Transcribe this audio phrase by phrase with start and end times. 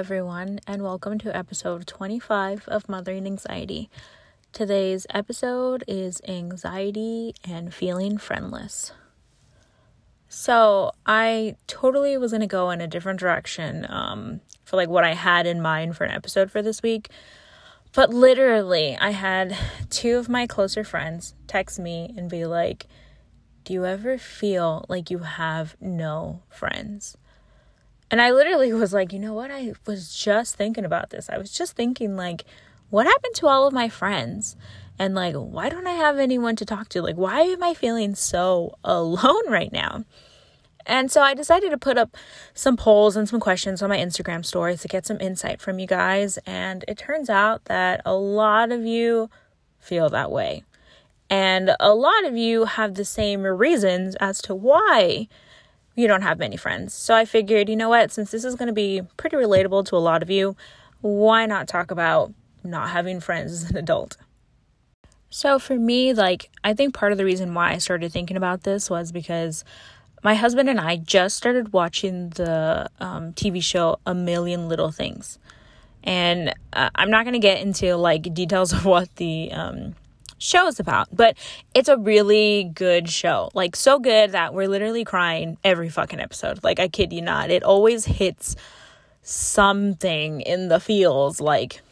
[0.00, 3.90] everyone, and welcome to episode 25 of Mothering Anxiety.
[4.50, 8.92] Today's episode is anxiety and feeling friendless.
[10.26, 15.04] So, I totally was going to go in a different direction um, for like what
[15.04, 17.10] I had in mind for an episode for this week.
[17.92, 19.54] But literally, I had
[19.90, 22.86] two of my closer friends text me and be like,
[23.64, 27.18] Do you ever feel like you have no friends?
[28.10, 29.50] And I literally was like, you know what?
[29.50, 31.30] I was just thinking about this.
[31.30, 32.44] I was just thinking, like,
[32.90, 34.56] what happened to all of my friends?
[34.98, 37.02] And, like, why don't I have anyone to talk to?
[37.02, 40.04] Like, why am I feeling so alone right now?
[40.86, 42.16] And so I decided to put up
[42.52, 45.86] some polls and some questions on my Instagram stories to get some insight from you
[45.86, 46.38] guys.
[46.46, 49.30] And it turns out that a lot of you
[49.78, 50.64] feel that way.
[51.28, 55.28] And a lot of you have the same reasons as to why
[56.00, 56.94] you don't have many friends.
[56.94, 59.96] So I figured, you know what, since this is going to be pretty relatable to
[59.96, 60.56] a lot of you,
[61.00, 62.32] why not talk about
[62.64, 64.16] not having friends as an adult?
[65.30, 68.64] So for me, like, I think part of the reason why I started thinking about
[68.64, 69.64] this was because
[70.22, 75.38] my husband and I just started watching the um, TV show A Million Little Things.
[76.02, 79.94] And uh, I'm not going to get into like details of what the um,
[80.40, 81.08] show is about.
[81.14, 81.36] But
[81.74, 83.50] it's a really good show.
[83.54, 86.64] Like, so good that we're literally crying every fucking episode.
[86.64, 87.50] Like, I kid you not.
[87.50, 88.56] It always hits
[89.22, 91.82] something in the feels like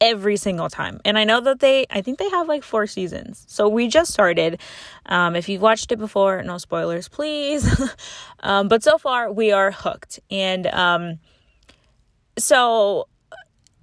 [0.00, 1.00] every single time.
[1.04, 3.44] And I know that they, I think they have like four seasons.
[3.48, 4.60] So we just started.
[5.06, 7.80] Um, if you've watched it before, no spoilers, please.
[8.40, 10.18] um, but so far, we are hooked.
[10.30, 11.18] And um,
[12.36, 13.06] so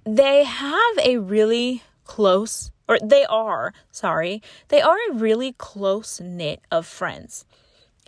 [0.04, 6.60] they have a really close or they are, sorry, they are a really close knit
[6.72, 7.44] of friends.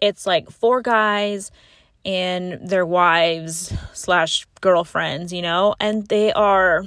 [0.01, 1.53] It's like four guys
[2.05, 6.85] and their wives slash girlfriends, you know, and they are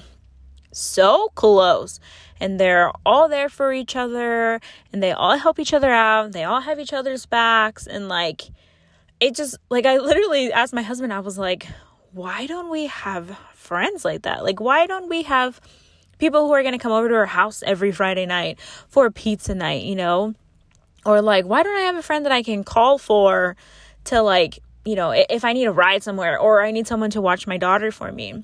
[0.73, 2.01] so close
[2.41, 4.59] and they're all there for each other
[4.91, 6.33] and they all help each other out.
[6.33, 8.41] They all have each other's backs and like
[9.21, 11.65] it just like I literally asked my husband, I was like,
[12.11, 14.43] why don't we have friends like that?
[14.43, 15.61] Like, why don't we have
[16.17, 19.55] people who are going to come over to our house every Friday night for pizza
[19.55, 20.33] night, you know?
[21.05, 23.55] Or like, why don't I have a friend that I can call for
[24.05, 27.21] to like, you know, if I need a ride somewhere or I need someone to
[27.21, 28.43] watch my daughter for me?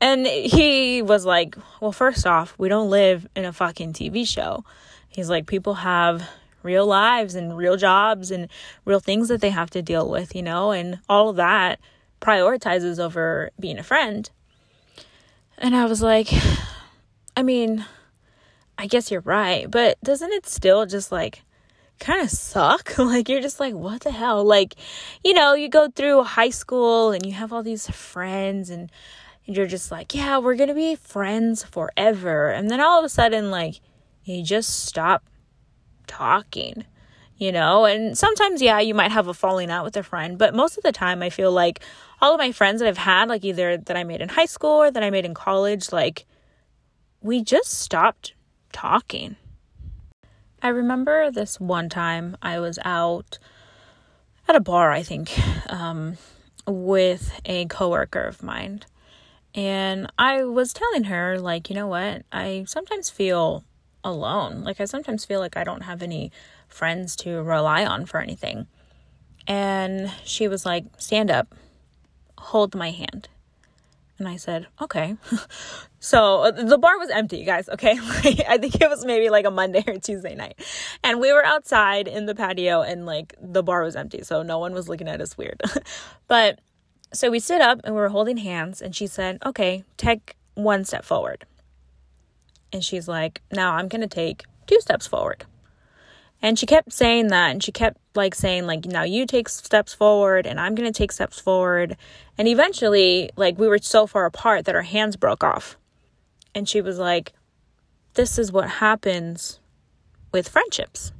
[0.00, 4.64] And he was like, well, first off, we don't live in a fucking TV show.
[5.08, 6.28] He's like, people have
[6.62, 8.48] real lives and real jobs and
[8.84, 11.80] real things that they have to deal with, you know, and all of that
[12.20, 14.30] prioritizes over being a friend.
[15.56, 16.28] And I was like,
[17.38, 17.86] I mean,
[18.76, 21.44] I guess you're right, but doesn't it still just like
[22.00, 22.98] kind of suck?
[22.98, 24.44] like you're just like, what the hell?
[24.44, 24.74] Like,
[25.22, 28.90] you know, you go through high school and you have all these friends and
[29.44, 32.50] you're just like, yeah, we're going to be friends forever.
[32.50, 33.82] And then all of a sudden like
[34.24, 35.22] you just stop
[36.08, 36.86] talking.
[37.36, 40.56] You know, and sometimes, yeah, you might have a falling out with a friend, but
[40.56, 41.78] most of the time, I feel like
[42.20, 44.82] all of my friends that I've had, like either that I made in high school
[44.82, 46.26] or that I made in college, like
[47.20, 48.34] we just stopped
[48.72, 49.36] talking.
[50.62, 53.38] I remember this one time I was out
[54.48, 55.32] at a bar, I think,
[55.70, 56.16] um,
[56.66, 58.82] with a coworker of mine.
[59.54, 62.22] And I was telling her, like, you know what?
[62.32, 63.64] I sometimes feel
[64.04, 64.62] alone.
[64.62, 66.32] Like, I sometimes feel like I don't have any
[66.68, 68.66] friends to rely on for anything.
[69.46, 71.54] And she was like, stand up,
[72.36, 73.28] hold my hand.
[74.18, 75.16] And I said, okay.
[76.00, 77.92] so uh, the bar was empty, guys, okay?
[78.48, 80.58] I think it was maybe like a Monday or Tuesday night.
[81.04, 84.22] And we were outside in the patio and like the bar was empty.
[84.24, 85.60] So no one was looking at us weird.
[86.28, 86.60] but
[87.12, 90.84] so we stood up and we were holding hands and she said, okay, take one
[90.84, 91.46] step forward.
[92.72, 95.46] And she's like, now I'm going to take two steps forward.
[96.42, 99.94] And she kept saying that and she kept like saying like now you take steps
[99.94, 101.96] forward and I'm going to take steps forward.
[102.36, 105.78] And eventually like we were so far apart that our hands broke off.
[106.54, 107.32] And she was like
[108.14, 109.60] this is what happens
[110.32, 111.12] with friendships.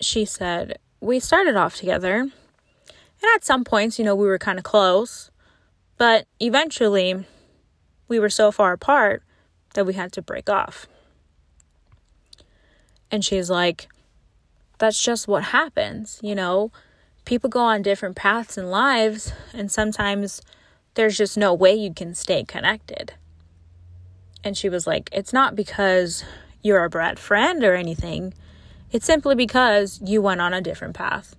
[0.00, 2.16] She said, "We started off together.
[2.16, 5.30] And at some points, you know, we were kind of close,
[5.96, 7.24] but eventually
[8.08, 9.22] we were so far apart
[9.74, 10.86] that we had to break off."
[13.10, 13.88] And she's like,
[14.78, 16.70] that's just what happens, you know?
[17.24, 20.42] People go on different paths in lives, and sometimes
[20.94, 23.14] there's just no way you can stay connected.
[24.42, 26.24] And she was like, it's not because
[26.62, 28.34] you're a bad friend or anything,
[28.92, 31.34] it's simply because you went on a different path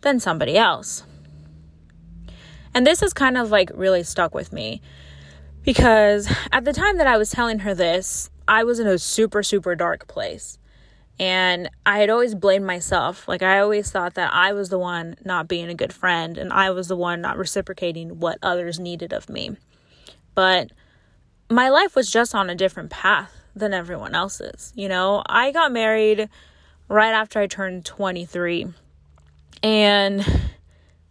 [0.00, 1.04] than somebody else.
[2.74, 4.82] And this has kind of like really stuck with me
[5.64, 9.42] because at the time that I was telling her this, I was in a super,
[9.42, 10.58] super dark place.
[11.18, 13.26] And I had always blamed myself.
[13.26, 16.52] Like, I always thought that I was the one not being a good friend and
[16.52, 19.56] I was the one not reciprocating what others needed of me.
[20.34, 20.70] But
[21.48, 24.72] my life was just on a different path than everyone else's.
[24.76, 26.28] You know, I got married
[26.88, 28.66] right after I turned 23.
[29.62, 30.24] And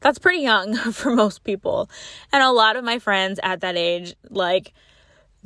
[0.02, 1.90] that's pretty young for most people.
[2.32, 4.74] And a lot of my friends at that age, like,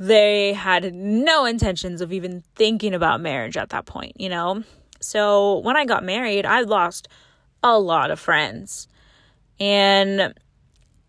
[0.00, 4.64] they had no intentions of even thinking about marriage at that point, you know?
[4.98, 7.06] So when I got married, I lost
[7.62, 8.88] a lot of friends.
[9.60, 10.32] And,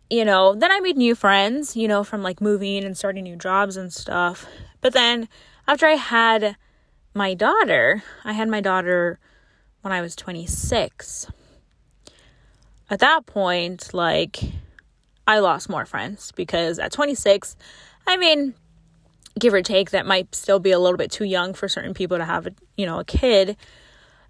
[0.10, 3.38] you know, then I made new friends, you know, from like moving and starting new
[3.38, 4.46] jobs and stuff.
[4.82, 5.30] But then
[5.70, 6.58] after I had
[7.14, 9.20] my daughter, I had my daughter
[9.84, 11.28] when I was 26.
[12.90, 14.42] At that point, like,
[15.26, 17.56] I lost more friends because at 26,
[18.06, 18.54] I mean,
[19.40, 22.18] give or take that might still be a little bit too young for certain people
[22.18, 23.58] to have a you know a kid.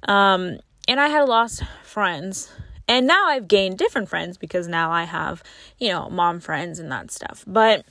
[0.03, 0.57] Um
[0.87, 2.51] and i had lost friends.
[2.87, 5.43] And now i've gained different friends because now i have
[5.77, 7.43] you know mom friends and that stuff.
[7.47, 7.85] But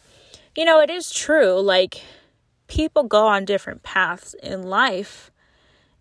[0.56, 2.02] you know it is true like
[2.68, 5.30] people go on different paths in life.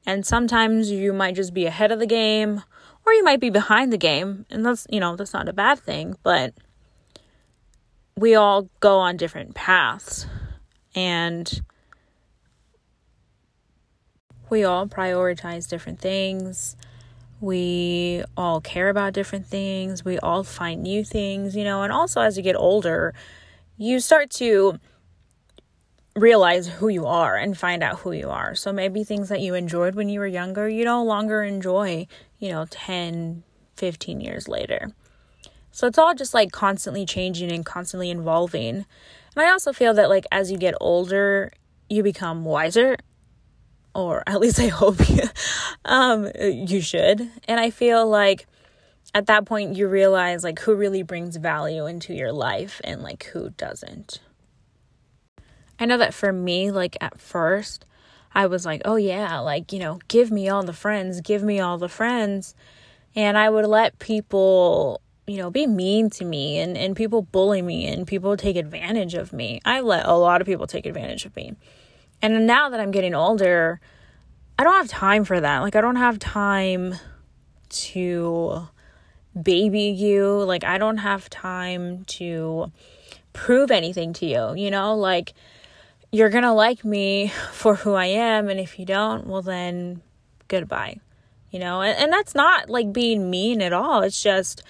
[0.05, 2.63] And sometimes you might just be ahead of the game
[3.05, 4.45] or you might be behind the game.
[4.49, 6.15] And that's you know that's not a bad thing.
[6.23, 6.53] But
[8.15, 10.25] we all go on different paths
[10.95, 11.61] and
[14.49, 16.75] we all prioritize different things.
[17.41, 20.03] We all care about different things.
[20.03, 23.13] We all find new things, you know, and also as you get older,
[23.77, 24.79] you start to
[26.15, 28.55] realize who you are and find out who you are.
[28.55, 32.07] So maybe things that you enjoyed when you were younger, you no longer enjoy,
[32.39, 33.43] you know, 10,
[33.75, 34.91] 15 years later.
[35.71, 38.85] So it's all just like constantly changing and constantly evolving.
[39.35, 41.51] And I also feel that like as you get older,
[41.89, 42.97] you become wiser
[43.95, 45.23] or at least I hope you,
[45.85, 47.29] um you should.
[47.47, 48.47] And I feel like
[49.13, 53.25] at that point you realize like who really brings value into your life and like
[53.25, 54.19] who doesn't.
[55.79, 57.85] I know that for me like at first
[58.33, 61.59] I was like, "Oh yeah, like, you know, give me all the friends, give me
[61.59, 62.53] all the friends."
[63.15, 67.61] And I would let people you know, be mean to me and, and people bully
[67.61, 69.61] me and people take advantage of me.
[69.63, 71.53] I let a lot of people take advantage of me.
[72.21, 73.79] And now that I'm getting older,
[74.57, 75.59] I don't have time for that.
[75.59, 76.95] Like, I don't have time
[77.69, 78.67] to
[79.41, 80.43] baby you.
[80.43, 82.71] Like, I don't have time to
[83.31, 84.95] prove anything to you, you know?
[84.95, 85.33] Like,
[86.11, 90.01] you're gonna like me for who I am, and if you don't, well, then
[90.47, 90.99] goodbye,
[91.51, 91.81] you know?
[91.81, 94.01] And, and that's not like being mean at all.
[94.01, 94.63] It's just,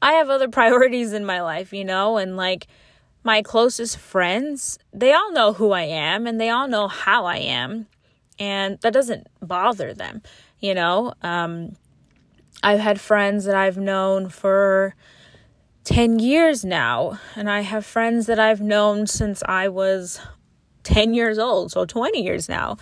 [0.00, 2.66] I have other priorities in my life, you know, and like
[3.22, 7.36] my closest friends, they all know who I am and they all know how I
[7.36, 7.86] am.
[8.38, 10.22] And that doesn't bother them,
[10.60, 11.14] you know.
[11.22, 11.76] Um,
[12.62, 14.94] I've had friends that I've known for
[15.84, 20.18] 10 years now, and I have friends that I've known since I was
[20.82, 22.78] 10 years old, so 20 years now,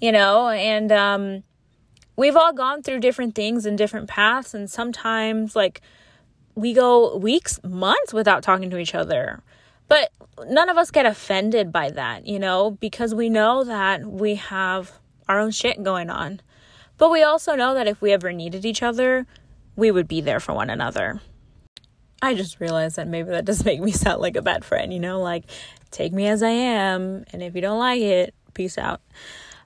[0.00, 1.42] you know, and um,
[2.16, 5.82] we've all gone through different things and different paths, and sometimes, like,
[6.56, 9.42] we go weeks, months without talking to each other.
[9.88, 10.10] But
[10.48, 14.98] none of us get offended by that, you know, because we know that we have
[15.28, 16.40] our own shit going on.
[16.98, 19.26] But we also know that if we ever needed each other,
[19.76, 21.20] we would be there for one another.
[22.22, 24.98] I just realized that maybe that does make me sound like a bad friend, you
[24.98, 25.44] know, like
[25.90, 29.02] take me as I am, and if you don't like it, peace out.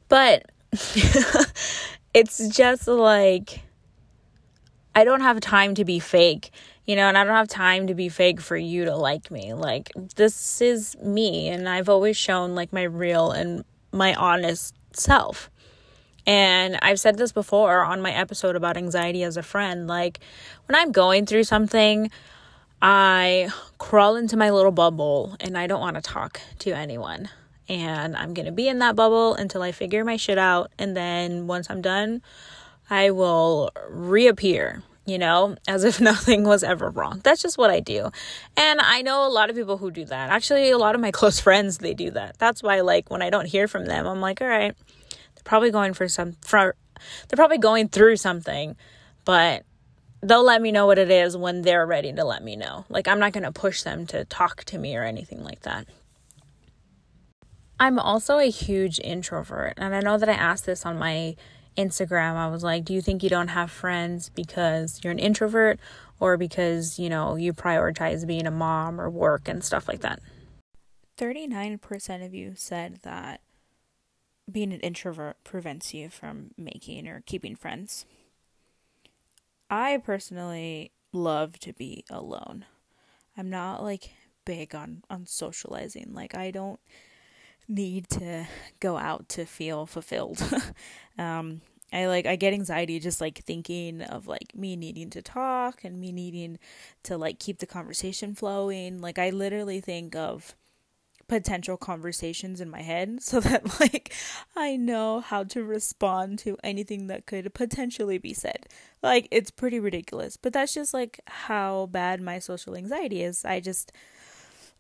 [0.09, 0.51] But
[2.15, 3.61] it's just like
[4.95, 6.51] I don't have time to be fake
[6.91, 9.55] you know, and I don't have time to be fake for you to like me.
[9.55, 15.51] Like, this is me, and I've always shown like my real and my honest self.
[16.27, 19.87] And I've said this before on my episode about anxiety as a friend.
[19.87, 20.19] Like,
[20.67, 22.11] when I'm going through something,
[22.83, 27.29] I crawl into my little bubble and I don't want to talk to anyone.
[27.69, 30.73] And I'm going to be in that bubble until I figure my shit out.
[30.77, 32.21] And then once I'm done,
[32.91, 37.21] I will reappear you know, as if nothing was ever wrong.
[37.25, 38.11] That's just what I do.
[38.57, 40.31] And I know a lot of people who do that.
[40.31, 42.39] Actually, a lot of my close friends, they do that.
[42.39, 44.75] That's why, like, when I don't hear from them, I'm like, all right,
[45.11, 46.75] they're probably going for some, for,
[47.29, 48.77] they're probably going through something,
[49.25, 49.65] but
[50.23, 52.85] they'll let me know what it is when they're ready to let me know.
[52.89, 55.87] Like, I'm not going to push them to talk to me or anything like that.
[57.79, 61.35] I'm also a huge introvert, and I know that I asked this on my
[61.77, 65.79] Instagram, I was like, Do you think you don't have friends because you're an introvert
[66.21, 70.21] or because, you know, you prioritize being a mom or work and stuff like that.
[71.17, 73.41] 39% of you said that
[74.51, 78.05] being an introvert prevents you from making or keeping friends.
[79.69, 82.67] I personally love to be alone.
[83.37, 84.11] I'm not like
[84.45, 86.13] big on on socializing.
[86.13, 86.81] Like I don't
[87.71, 88.47] need to
[88.81, 90.43] go out to feel fulfilled.
[91.19, 91.61] um
[91.93, 95.99] I like I get anxiety just like thinking of like me needing to talk and
[95.99, 96.59] me needing
[97.05, 99.01] to like keep the conversation flowing.
[99.01, 100.55] Like I literally think of
[101.31, 104.13] potential conversations in my head so that like
[104.57, 108.67] I know how to respond to anything that could potentially be said.
[109.03, 113.45] Like it's pretty ridiculous, but that's just like how bad my social anxiety is.
[113.45, 113.93] I just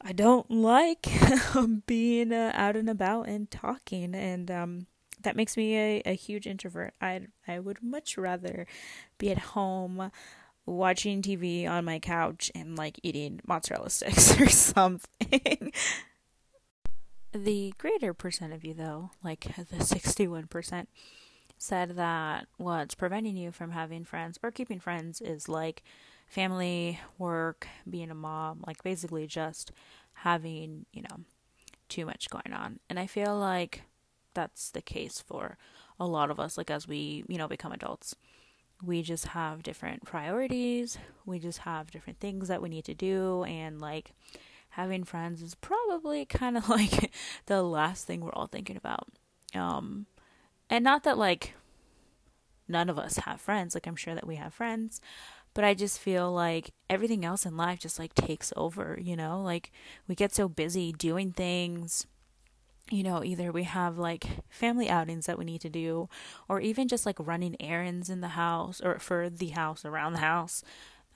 [0.02, 1.06] I don't like
[1.86, 4.86] being uh, out and about and talking and um
[5.22, 6.94] that makes me a, a huge introvert.
[7.00, 8.66] I I would much rather
[9.18, 10.10] be at home
[10.66, 15.72] watching TV on my couch and like eating mozzarella sticks or something.
[17.32, 20.86] The greater percent of you, though, like the 61%,
[21.58, 25.84] said that what's preventing you from having friends or keeping friends is like
[26.30, 29.72] family, work, being a mom, like basically just
[30.12, 31.24] having, you know,
[31.88, 32.78] too much going on.
[32.88, 33.82] And I feel like
[34.32, 35.58] that's the case for
[35.98, 38.14] a lot of us, like as we, you know, become adults.
[38.82, 40.96] We just have different priorities,
[41.26, 44.12] we just have different things that we need to do, and like
[44.70, 47.10] having friends is probably kind of like
[47.46, 49.08] the last thing we're all thinking about.
[49.52, 50.06] Um,
[50.70, 51.54] and not that like
[52.68, 55.00] none of us have friends, like I'm sure that we have friends,
[55.54, 59.42] but I just feel like everything else in life just like takes over, you know?
[59.42, 59.72] Like
[60.06, 62.06] we get so busy doing things,
[62.90, 66.08] you know, either we have like family outings that we need to do,
[66.48, 70.20] or even just like running errands in the house or for the house, around the
[70.20, 70.62] house.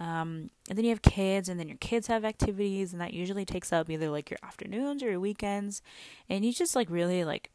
[0.00, 3.44] Um, and then you have kids, and then your kids have activities, and that usually
[3.44, 5.82] takes up either like your afternoons or your weekends,
[6.28, 7.50] and you just like really like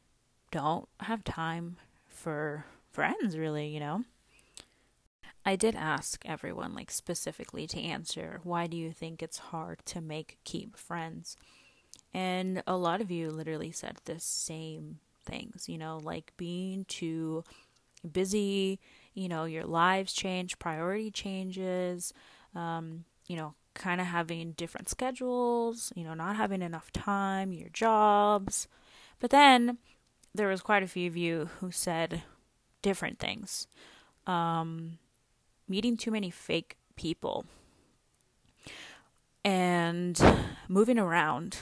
[0.51, 1.75] don't have time
[2.07, 4.03] for friends, really, you know.
[5.50, 10.00] I did ask everyone like specifically to answer why do you think it's hard to
[10.00, 11.36] make keep friends?
[12.13, 17.44] And a lot of you literally said the same things, you know, like being too
[18.12, 18.79] busy,
[19.15, 22.13] you know, your lives change, priority changes,
[22.53, 27.70] um, you know, kind of having different schedules, you know, not having enough time, your
[27.70, 28.68] jobs.
[29.20, 29.79] But then
[30.36, 32.22] there was quite a few of you who said
[32.84, 33.65] different things.
[34.27, 35.00] Um,
[35.69, 37.45] meeting too many fake people
[39.45, 40.21] and
[40.67, 41.57] moving around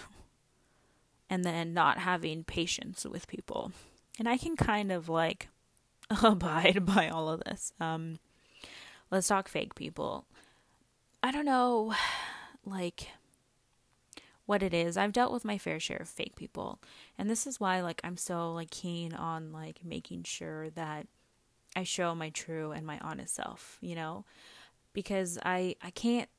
[1.30, 3.72] and then not having patience with people.
[4.18, 5.50] And I can kind of like
[6.24, 7.74] abide by all of this.
[7.80, 8.20] Um,
[9.12, 10.26] let's talk fake people.
[11.22, 11.94] I don't know,
[12.66, 13.10] like,
[14.46, 14.96] what it is.
[14.96, 16.80] I've dealt with my fair share of fake people,
[17.18, 21.08] and this is why, like, I'm so like keen on like making sure that
[21.78, 23.78] I show my true and my honest self.
[23.82, 24.26] You know,
[24.94, 26.30] because I I can't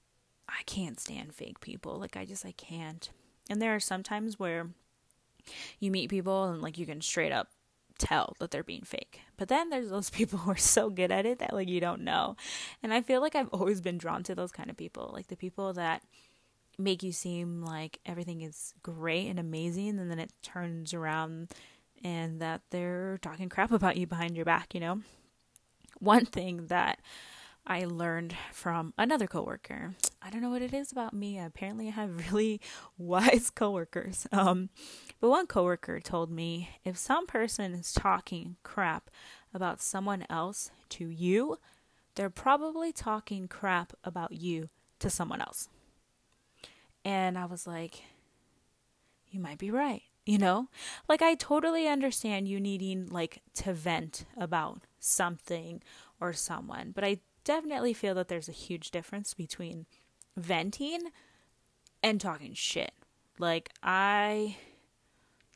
[0.49, 1.99] I can't stand fake people.
[1.99, 3.11] Like, I just I can't.
[3.51, 4.69] And there are some times where
[5.79, 7.49] you meet people and like you can straight up
[7.99, 9.21] tell that they're being fake.
[9.37, 12.03] But then there's those people who are so good at it that like you don't
[12.03, 12.37] know.
[12.83, 15.37] And I feel like I've always been drawn to those kind of people, like the
[15.37, 16.03] people that
[16.79, 21.49] make you seem like everything is great and amazing and then it turns around
[22.05, 25.01] and that they're talking crap about you behind your back, you know?
[25.99, 27.01] One thing that
[27.67, 29.95] I learned from another coworker.
[30.23, 31.39] I don't know what it is about me.
[31.39, 32.61] Apparently, I have really
[32.97, 34.27] wise coworkers.
[34.33, 34.71] Um,
[35.21, 39.11] but one coworker told me if some person is talking crap
[39.53, 41.59] about someone else to you,
[42.15, 44.69] they're probably talking crap about you
[45.01, 45.69] to someone else.
[47.05, 48.03] And I was like,
[49.31, 50.03] you might be right.
[50.29, 50.69] You know,
[51.09, 55.83] like I totally understand you needing like to vent about something
[56.21, 59.87] or someone, but I definitely feel that there's a huge difference between
[60.37, 61.01] venting
[62.03, 62.93] and talking shit.
[63.39, 64.57] Like, I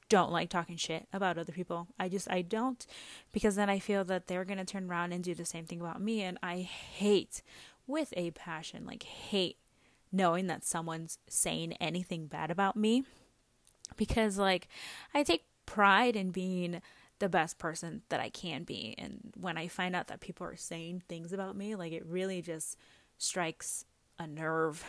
[0.08, 1.88] don't like talking shit about other people.
[1.98, 2.86] I just, I don't,
[3.30, 5.82] because then I feel that they're going to turn around and do the same thing
[5.82, 6.22] about me.
[6.22, 7.42] And I hate,
[7.86, 9.58] with a passion, like, hate
[10.10, 13.04] knowing that someone's saying anything bad about me.
[13.96, 14.68] Because, like,
[15.14, 16.82] I take pride in being
[17.22, 18.96] the best person that I can be.
[18.98, 22.42] And when I find out that people are saying things about me, like it really
[22.42, 22.76] just
[23.16, 23.84] strikes
[24.18, 24.84] a nerve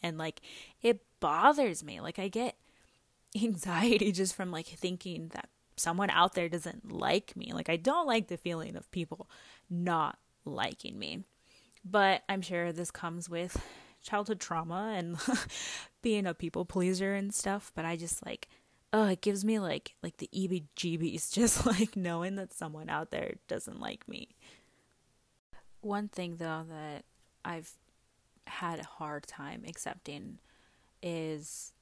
[0.00, 0.42] and like
[0.80, 2.00] it bothers me.
[2.00, 2.54] Like I get
[3.42, 7.52] anxiety just from like thinking that someone out there doesn't like me.
[7.52, 9.28] Like I don't like the feeling of people
[9.68, 11.24] not liking me.
[11.84, 13.60] But I'm sure this comes with
[14.02, 15.16] childhood trauma and
[16.02, 18.48] being a people pleaser and stuff, but I just like
[18.92, 23.34] oh, it gives me like like the EBGBs just like knowing that someone out there
[23.48, 24.28] doesn't like me.
[25.80, 27.04] One thing though that
[27.44, 27.72] I've
[28.46, 30.38] had a hard time accepting
[31.02, 31.72] is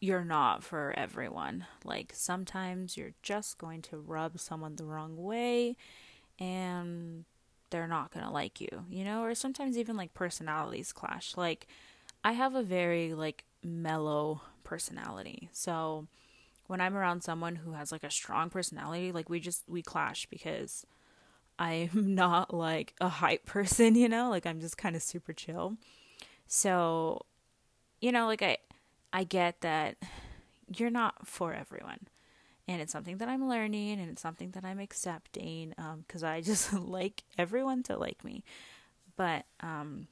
[0.00, 1.66] you're not for everyone.
[1.84, 5.76] Like sometimes you're just going to rub someone the wrong way
[6.38, 7.24] and
[7.70, 11.36] they're not going to like you, you know, or sometimes even like personalities clash.
[11.36, 11.66] Like
[12.24, 15.48] I have a very like mellow personality.
[15.52, 16.06] So
[16.66, 20.26] when I'm around someone who has like a strong personality, like we just we clash
[20.26, 20.86] because
[21.58, 24.30] I'm not like a hype person, you know?
[24.30, 25.76] Like I'm just kind of super chill.
[26.46, 27.26] So,
[28.00, 28.58] you know, like I
[29.12, 29.96] I get that
[30.76, 32.06] you're not for everyone.
[32.70, 36.40] And it's something that I'm learning and it's something that I'm accepting um cuz I
[36.40, 38.44] just like everyone to like me.
[39.16, 40.08] But um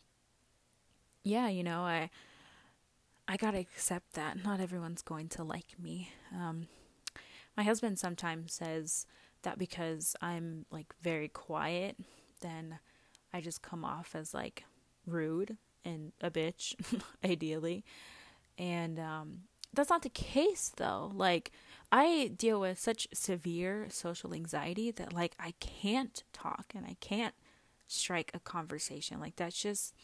[1.23, 2.11] yeah, you know, I
[3.27, 6.11] I gotta accept that not everyone's going to like me.
[6.35, 6.67] Um,
[7.57, 9.05] my husband sometimes says
[9.43, 11.97] that because I'm like very quiet,
[12.41, 12.79] then
[13.33, 14.65] I just come off as like
[15.07, 16.75] rude and a bitch,
[17.25, 17.85] ideally.
[18.57, 19.41] And um,
[19.75, 21.13] that's not the case though.
[21.15, 21.53] Like,
[21.91, 27.35] I deal with such severe social anxiety that like I can't talk and I can't
[27.87, 29.21] strike a conversation.
[29.21, 29.95] Like, that's just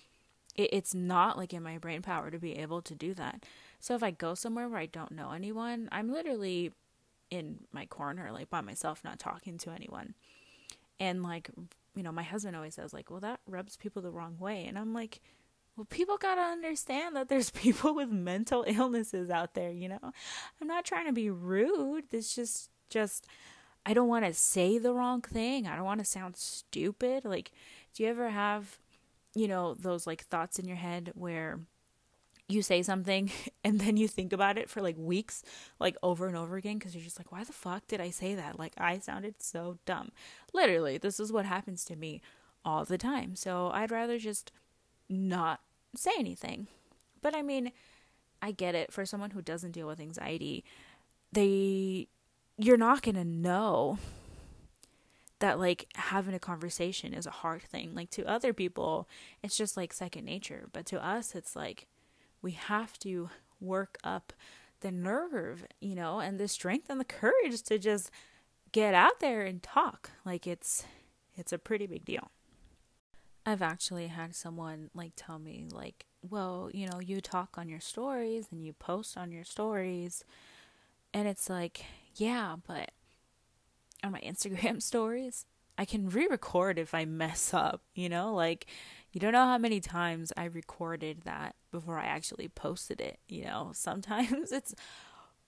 [0.56, 3.44] it, it's not like in my brain power to be able to do that.
[3.80, 6.72] So if I go somewhere where I don't know anyone, I'm literally
[7.30, 10.14] in my corner, like by myself, not talking to anyone.
[10.98, 11.50] And like,
[11.94, 14.64] you know, my husband always says, like, well, that rubs people the wrong way.
[14.66, 15.20] And I'm like,
[15.76, 20.12] well, people got to understand that there's people with mental illnesses out there, you know?
[20.60, 22.04] I'm not trying to be rude.
[22.12, 23.26] It's just, just,
[23.84, 25.66] I don't want to say the wrong thing.
[25.66, 27.24] I don't want to sound stupid.
[27.24, 27.50] Like,
[27.94, 28.78] do you ever have
[29.34, 31.60] you know, those like thoughts in your head where
[32.48, 33.30] you say something
[33.64, 35.42] and then you think about it for like weeks,
[35.78, 38.34] like over and over again, because you're just like, why the fuck did I say
[38.34, 38.58] that?
[38.58, 40.12] Like, I sounded so dumb.
[40.52, 42.22] Literally, this is what happens to me
[42.64, 43.34] all the time.
[43.36, 44.52] So I'd rather just
[45.08, 45.60] not
[45.98, 46.68] say anything.
[47.22, 47.72] But I mean,
[48.42, 48.92] I get it.
[48.92, 50.64] For someone who doesn't deal with anxiety,
[51.32, 52.08] they,
[52.58, 53.98] you're not going to know
[55.40, 57.94] that like having a conversation is a hard thing.
[57.94, 59.08] Like to other people,
[59.42, 61.86] it's just like second nature, but to us, it's like
[62.40, 63.30] we have to
[63.60, 64.32] work up
[64.80, 68.10] the nerve, you know, and the strength and the courage to just
[68.72, 70.10] get out there and talk.
[70.24, 70.84] Like it's
[71.36, 72.30] it's a pretty big deal.
[73.46, 77.80] I've actually had someone like tell me like, "Well, you know, you talk on your
[77.80, 80.24] stories and you post on your stories."
[81.12, 81.84] And it's like,
[82.16, 82.90] "Yeah, but
[84.02, 88.32] on my Instagram stories, I can re record if I mess up, you know?
[88.34, 88.66] Like,
[89.12, 93.44] you don't know how many times I recorded that before I actually posted it, you
[93.44, 93.70] know?
[93.74, 94.74] Sometimes it's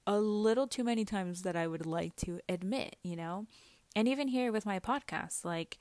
[0.06, 3.46] a little too many times that I would like to admit, you know?
[3.94, 5.78] And even here with my podcast, like,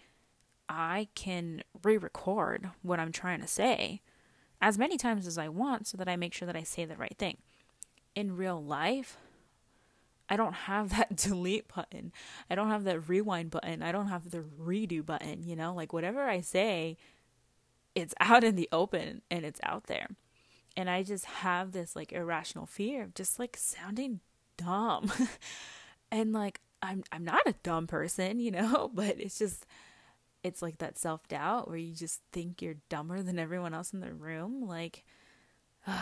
[0.67, 4.01] I can re record what I'm trying to say
[4.62, 6.95] as many times as I want so that I make sure that I say the
[6.95, 7.38] right thing.
[8.15, 9.17] In real life,
[10.30, 12.12] I don't have that delete button.
[12.49, 13.84] I don't have that rewind button.
[13.84, 15.73] I don't have the redo button, you know?
[15.73, 16.97] Like whatever I say,
[17.93, 20.08] it's out in the open and it's out there.
[20.78, 24.19] And I just have this like irrational fear of just like sounding
[24.58, 25.12] dumb.
[26.12, 29.65] and like I'm I'm not a dumb person, you know, but it's just
[30.45, 34.13] it's like that self-doubt where you just think you're dumber than everyone else in the
[34.13, 35.03] room like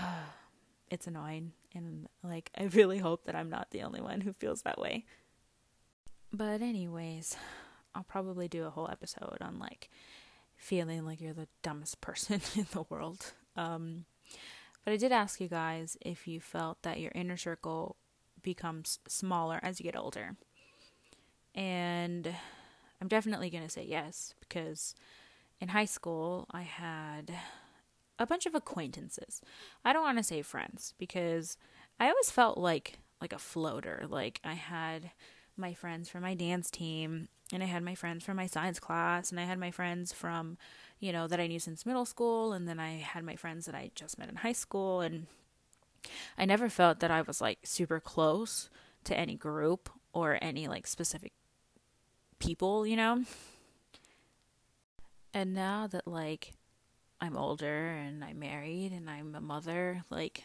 [0.91, 4.62] it's annoying and like I really hope that I'm not the only one who feels
[4.63, 5.06] that way.
[6.32, 7.38] But anyways,
[7.95, 9.89] I'll probably do a whole episode on like
[10.56, 13.34] feeling like you're the dumbest person in the world.
[13.56, 14.06] Um
[14.84, 17.95] but I did ask you guys if you felt that your inner circle
[18.41, 20.36] becomes smaller as you get older.
[21.56, 22.36] And
[23.04, 24.96] I'm definitely going to say yes because
[25.60, 27.34] in high school I had
[28.18, 29.42] a bunch of acquaintances.
[29.84, 31.58] I don't want to say friends because
[32.00, 34.06] I always felt like like a floater.
[34.08, 35.12] Like I had
[35.58, 39.32] my friends from my dance team and I had my friends from my science class
[39.32, 40.58] and I had my friends from,
[41.02, 43.76] you know, that I knew since middle school and then I had my friends that
[43.76, 45.28] I just met in high school and
[46.38, 48.70] I never felt that I was like super close
[49.04, 51.34] to any group or any like specific
[52.39, 53.24] people, you know?
[55.34, 56.54] And now that like
[57.19, 60.43] I'm older and I'm married and I'm a mother, like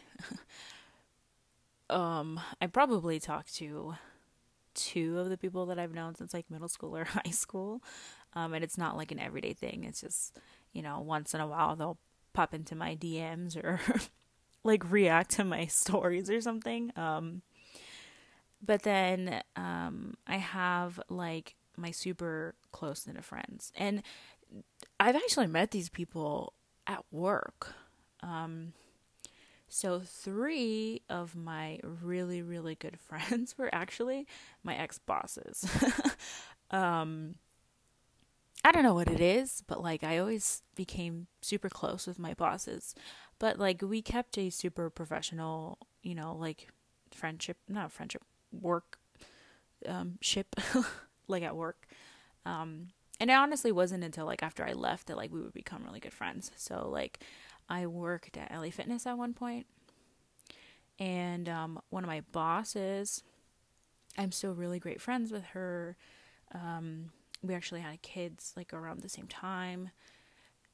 [1.89, 3.95] um I probably talk to
[4.73, 7.83] two of the people that I've known since like middle school or high school.
[8.33, 9.83] Um and it's not like an everyday thing.
[9.83, 10.37] It's just
[10.73, 11.99] you know, once in a while they'll
[12.33, 13.79] pop into my DMs or
[14.63, 16.91] like react to my stories or something.
[16.95, 17.41] Um,
[18.61, 24.03] but then um, I have like my super close knit of friends, and
[24.99, 26.53] I've actually met these people
[26.87, 27.73] at work.
[28.21, 28.73] Um,
[29.67, 34.27] so three of my really really good friends were actually
[34.63, 35.65] my ex bosses.
[36.71, 37.35] um,
[38.63, 42.33] I don't know what it is, but like I always became super close with my
[42.33, 42.93] bosses.
[43.37, 46.67] But like we kept a super professional, you know, like
[47.11, 48.97] friendship, not friendship, work
[49.87, 50.55] um ship
[51.29, 51.87] like at work.
[52.45, 52.89] Um
[53.19, 55.99] and it honestly wasn't until like after I left that like we would become really
[55.99, 56.51] good friends.
[56.55, 57.19] So like
[57.67, 59.67] I worked at LA Fitness at one point
[60.97, 63.23] and um one of my bosses
[64.17, 65.95] I'm still really great friends with her.
[66.53, 67.11] Um
[67.41, 69.91] we actually had kids like around the same time.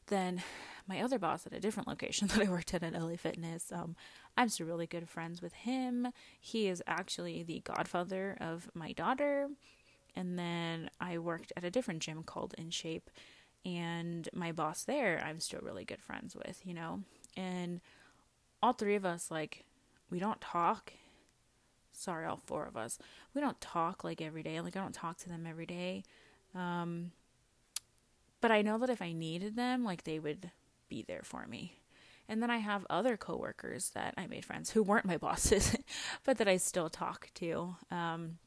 [0.08, 0.44] Then
[0.88, 3.96] my other boss at a different location that I worked at at LA Fitness, um,
[4.38, 6.08] I'm still really good friends with him.
[6.40, 9.50] He is actually the godfather of my daughter.
[10.16, 13.10] And then I worked at a different gym called In Shape,
[13.66, 17.02] and my boss there, I'm still really good friends with, you know.
[17.36, 17.82] And
[18.62, 19.66] all three of us, like,
[20.10, 20.94] we don't talk.
[21.92, 23.00] Sorry, all four of us.
[23.34, 24.62] We don't talk like every day.
[24.62, 26.04] Like, I don't talk to them every day.
[26.54, 27.12] Um,
[28.42, 30.52] but I know that if I needed them, like they would
[30.88, 31.80] be there for me.
[32.28, 35.76] And then I have other coworkers that I made friends who weren't my bosses,
[36.24, 37.76] but that I still talk to.
[37.92, 38.38] Um,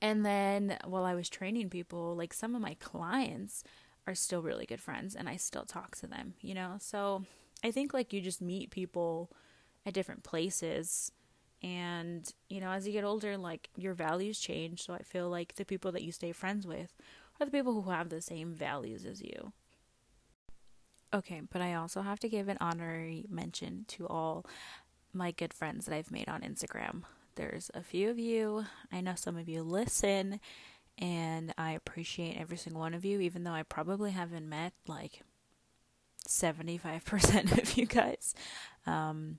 [0.00, 3.64] and then while I was training people, like some of my clients
[4.06, 6.76] are still really good friends and I still talk to them, you know?
[6.78, 7.24] So
[7.64, 9.30] I think like you just meet people
[9.84, 11.12] at different places
[11.62, 14.84] and you know as you get older like your values change.
[14.84, 16.94] So i feel like the people that you stay friends with
[17.40, 19.52] are the people who have the same values as you.
[21.14, 24.44] Okay but i also have to give an honorary mention to all
[25.12, 27.04] my good friends that i've made on instagram
[27.36, 30.40] there's a few of you i know some of you listen
[30.98, 35.22] and i appreciate every single one of you even though i probably haven't met like
[36.28, 38.34] 75% of you guys
[38.86, 39.38] um,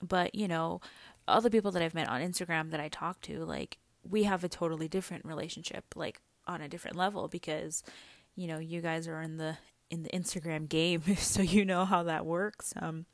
[0.00, 0.80] but you know
[1.28, 4.42] all the people that I've met on Instagram that I talk to, like we have
[4.42, 7.82] a totally different relationship, like on a different level because
[8.34, 9.58] you know, you guys are in the
[9.90, 12.72] in the Instagram game, so you know how that works.
[12.80, 13.06] Um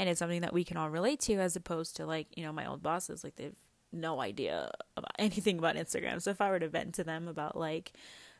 [0.00, 2.52] and it's something that we can all relate to as opposed to like, you know,
[2.52, 3.54] my old bosses like they've
[3.92, 6.22] no idea about anything about Instagram.
[6.22, 7.92] So if I were to vent to them about like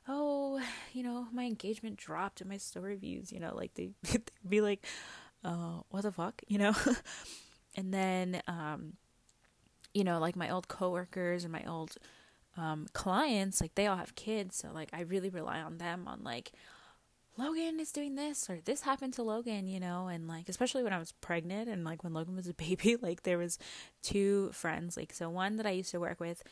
[0.09, 0.61] oh,
[0.93, 4.61] you know, my engagement dropped and my story views, you know, like they, would be
[4.61, 4.85] like,
[5.45, 6.75] uh, what the fuck, you know?
[7.77, 8.95] and then um,
[9.95, 11.97] you know like my old coworkers and my old
[12.57, 16.23] um, clients like they all have kids so like i really rely on them on
[16.23, 16.53] like
[17.41, 20.93] logan is doing this or this happened to logan you know and like especially when
[20.93, 23.59] i was pregnant and like when logan was a baby like there was
[24.03, 26.43] two friends like so one that i used to work with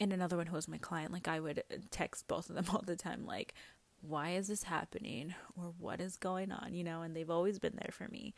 [0.00, 2.82] and another one who was my client like i would text both of them all
[2.84, 3.54] the time like
[4.00, 7.76] why is this happening or what is going on you know and they've always been
[7.76, 8.34] there for me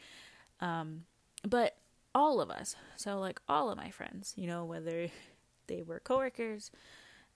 [0.61, 1.03] um
[1.43, 1.77] but
[2.17, 2.75] all of us.
[2.97, 5.09] So like all of my friends, you know, whether
[5.67, 6.73] they were coworkers,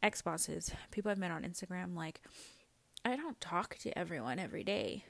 [0.03, 2.23] ex bosses, people I've met on Instagram, like
[3.05, 5.05] I don't talk to everyone every day,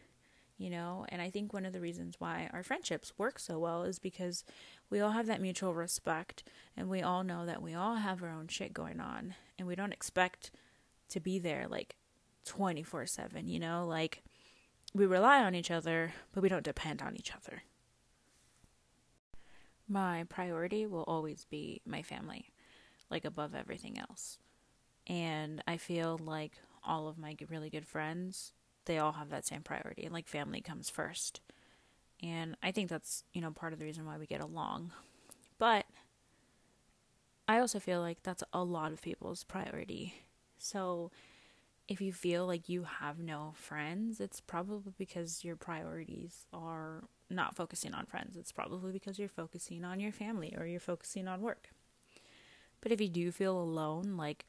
[0.56, 3.82] you know, and I think one of the reasons why our friendships work so well
[3.82, 4.44] is because
[4.90, 6.44] we all have that mutual respect
[6.76, 9.74] and we all know that we all have our own shit going on and we
[9.74, 10.52] don't expect
[11.08, 11.96] to be there like
[12.44, 14.22] 24 7, you know, like
[14.94, 17.62] we rely on each other, but we don't depend on each other.
[19.88, 22.52] My priority will always be my family,
[23.10, 24.38] like above everything else.
[25.08, 26.52] And I feel like
[26.84, 28.52] all of my really good friends,
[28.86, 30.08] they all have that same priority.
[30.10, 31.40] Like family comes first.
[32.22, 34.92] And I think that's, you know, part of the reason why we get along.
[35.58, 35.86] But
[37.48, 40.14] I also feel like that's a lot of people's priority.
[40.58, 41.10] So
[41.88, 47.56] if you feel like you have no friends, it's probably because your priorities are not
[47.56, 48.36] focusing on friends.
[48.36, 51.70] It's probably because you're focusing on your family or you're focusing on work.
[52.80, 54.46] But if you do feel alone, like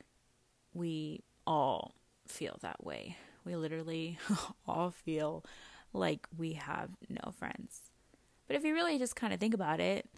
[0.74, 1.96] we all
[2.28, 3.18] feel that way.
[3.46, 4.18] We literally
[4.68, 5.44] all feel
[5.94, 7.92] like we have no friends.
[8.48, 10.10] But if you really just kind of think about it,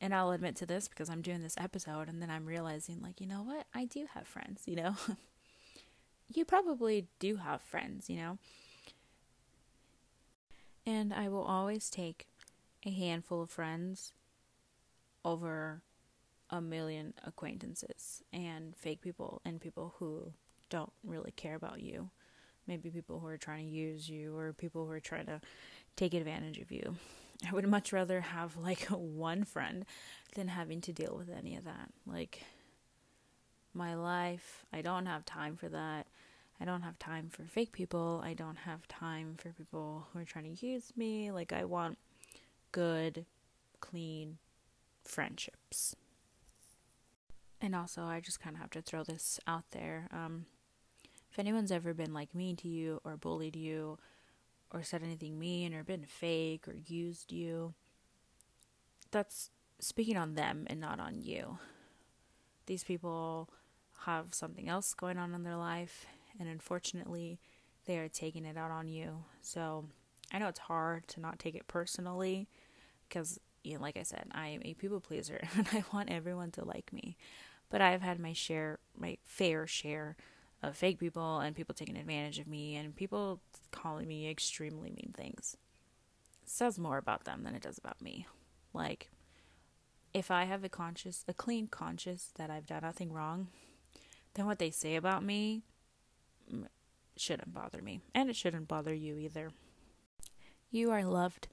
[0.00, 3.20] and I'll admit to this because I'm doing this episode and then I'm realizing, like,
[3.20, 3.66] you know what?
[3.72, 4.96] I do have friends, you know?
[6.34, 8.38] you probably do have friends, you know?
[10.84, 12.26] And I will always take
[12.84, 14.12] a handful of friends
[15.24, 15.82] over
[16.50, 20.32] a million acquaintances and fake people and people who
[20.72, 22.08] don't really care about you.
[22.66, 25.40] maybe people who are trying to use you or people who are trying to
[25.96, 26.94] take advantage of you.
[27.46, 29.84] I would much rather have like one friend
[30.34, 31.90] than having to deal with any of that.
[32.06, 32.44] Like
[33.74, 36.06] my life, I don't have time for that.
[36.60, 38.22] I don't have time for fake people.
[38.24, 41.30] I don't have time for people who are trying to use me.
[41.32, 41.98] Like I want
[42.70, 43.26] good,
[43.80, 44.38] clean
[45.04, 45.96] friendships.
[47.60, 50.08] And also, I just kind of have to throw this out there.
[50.12, 50.46] Um,
[51.32, 53.98] if anyone's ever been like mean to you or bullied you
[54.70, 57.72] or said anything mean or been fake or used you,
[59.10, 59.48] that's
[59.80, 61.58] speaking on them and not on you.
[62.66, 63.48] These people
[64.04, 66.06] have something else going on in their life,
[66.38, 67.40] and unfortunately,
[67.86, 69.24] they are taking it out on you.
[69.40, 69.86] So
[70.32, 72.46] I know it's hard to not take it personally
[73.08, 76.50] because, you know, like I said, I am a people pleaser and I want everyone
[76.52, 77.16] to like me.
[77.70, 80.16] But I've had my share, my fair share
[80.62, 85.12] of fake people and people taking advantage of me and people calling me extremely mean
[85.16, 85.56] things.
[86.42, 88.26] It says more about them than it does about me.
[88.72, 89.10] Like,
[90.14, 93.48] if I have a conscious, a clean conscience that I've done nothing wrong,
[94.34, 95.62] then what they say about me
[96.52, 96.66] mm,
[97.16, 98.00] shouldn't bother me.
[98.14, 99.50] And it shouldn't bother you either.
[100.70, 101.48] You are loved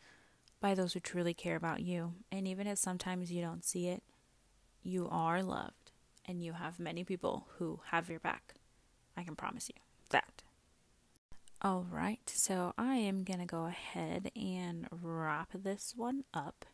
[0.62, 2.14] by those who truly care about you.
[2.32, 4.04] And even if sometimes you don't see it,
[4.84, 5.92] you are loved
[6.26, 8.54] and you have many people who have your back.
[9.20, 9.76] I can promise you
[10.12, 10.44] that.
[11.62, 16.66] All right, so I am going to go ahead and wrap this one up.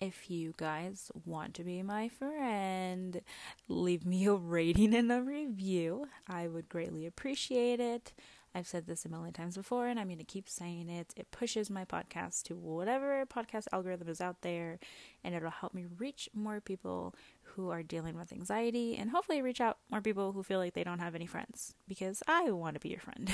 [0.00, 3.20] If you guys want to be my friend,
[3.68, 6.08] leave me a rating and a review.
[6.26, 8.14] I would greatly appreciate it.
[8.54, 11.12] I've said this a million times before, and I'm going to keep saying it.
[11.16, 14.78] It pushes my podcast to whatever podcast algorithm is out there,
[15.22, 17.14] and it'll help me reach more people
[17.54, 20.84] who are dealing with anxiety and hopefully reach out more people who feel like they
[20.84, 23.30] don't have any friends because I want to be your friend.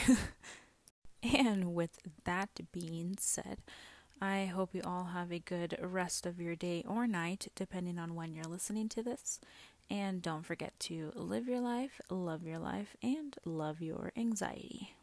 [1.22, 3.58] and with that being said,
[4.20, 8.14] I hope you all have a good rest of your day or night, depending on
[8.14, 9.40] when you're listening to this.
[9.88, 14.94] And don't forget to live your life, love your life, and love your anxiety.